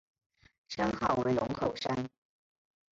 [0.67, 2.09] 山号为龙口山。